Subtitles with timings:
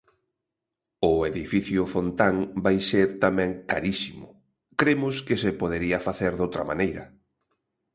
[1.11, 4.27] O edificio Fontán vai ser, tamén, carísimo;
[4.81, 7.03] cremos que se podería facer doutra maneira.